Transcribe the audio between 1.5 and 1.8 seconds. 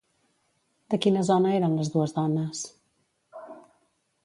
eren